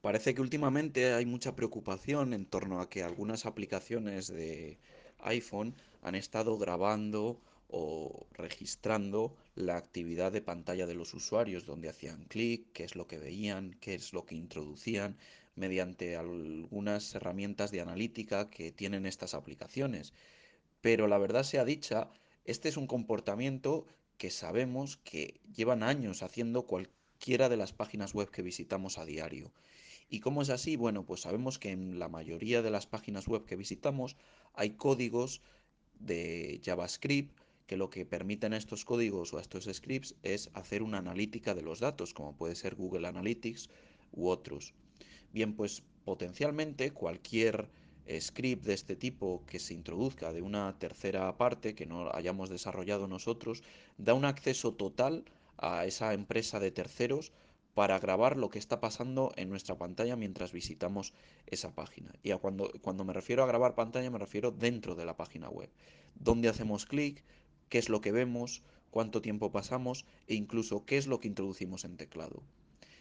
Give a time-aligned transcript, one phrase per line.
[0.00, 4.78] Parece que últimamente hay mucha preocupación en torno a que algunas aplicaciones de
[5.18, 12.24] iPhone han estado grabando o registrando la actividad de pantalla de los usuarios, donde hacían
[12.26, 15.16] clic, qué es lo que veían, qué es lo que introducían,
[15.56, 20.14] mediante algunas herramientas de analítica que tienen estas aplicaciones.
[20.80, 22.08] Pero la verdad sea dicha,
[22.44, 23.84] este es un comportamiento
[24.16, 29.50] que sabemos que llevan años haciendo cualquiera de las páginas web que visitamos a diario.
[30.10, 30.76] ¿Y cómo es así?
[30.76, 34.16] Bueno, pues sabemos que en la mayoría de las páginas web que visitamos
[34.54, 35.42] hay códigos
[35.98, 40.82] de JavaScript que lo que permiten a estos códigos o a estos scripts es hacer
[40.82, 43.68] una analítica de los datos, como puede ser Google Analytics
[44.12, 44.72] u otros.
[45.34, 47.68] Bien, pues potencialmente cualquier
[48.18, 53.06] script de este tipo que se introduzca de una tercera parte que no hayamos desarrollado
[53.06, 53.62] nosotros
[53.98, 55.26] da un acceso total
[55.58, 57.32] a esa empresa de terceros
[57.78, 61.14] para grabar lo que está pasando en nuestra pantalla mientras visitamos
[61.46, 62.10] esa página.
[62.24, 65.48] Y a cuando, cuando me refiero a grabar pantalla me refiero dentro de la página
[65.48, 65.70] web.
[66.16, 67.22] Dónde hacemos clic,
[67.68, 71.84] qué es lo que vemos, cuánto tiempo pasamos e incluso qué es lo que introducimos
[71.84, 72.42] en teclado.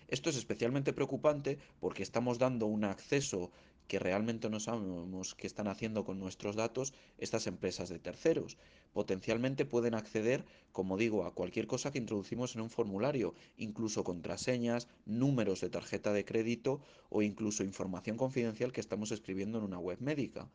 [0.10, 3.50] Esto es especialmente preocupante porque estamos dando un acceso
[3.88, 8.58] que realmente no sabemos qué están haciendo con nuestros datos estas empresas de terceros.
[8.94, 14.88] Potencialmente pueden acceder, como digo, a cualquier cosa que introducimos en un formulario, incluso contraseñas,
[15.06, 20.00] números de tarjeta de crédito o incluso información confidencial que estamos escribiendo en una web
[20.02, 20.50] médica.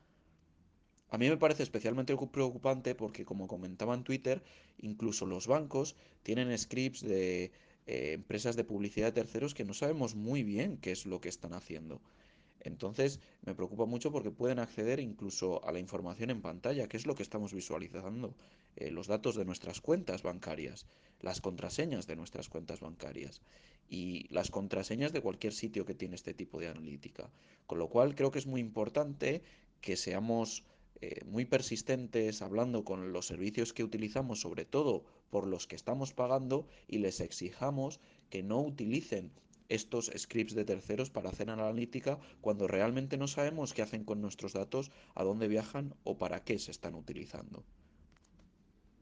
[1.12, 4.42] A mí me parece especialmente preocupante porque, como comentaba en Twitter,
[4.78, 7.52] incluso los bancos tienen scripts de
[7.86, 11.28] eh, empresas de publicidad de terceros que no sabemos muy bien qué es lo que
[11.28, 12.00] están haciendo.
[12.64, 17.06] Entonces me preocupa mucho porque pueden acceder incluso a la información en pantalla, que es
[17.06, 18.34] lo que estamos visualizando,
[18.76, 20.86] eh, los datos de nuestras cuentas bancarias,
[21.20, 23.42] las contraseñas de nuestras cuentas bancarias
[23.88, 27.30] y las contraseñas de cualquier sitio que tiene este tipo de analítica.
[27.66, 29.42] Con lo cual creo que es muy importante
[29.80, 30.64] que seamos
[31.00, 36.12] eh, muy persistentes hablando con los servicios que utilizamos, sobre todo por los que estamos
[36.12, 37.98] pagando, y les exijamos
[38.30, 39.32] que no utilicen
[39.72, 44.52] estos scripts de terceros para hacer analítica cuando realmente no sabemos qué hacen con nuestros
[44.52, 47.64] datos, a dónde viajan o para qué se están utilizando.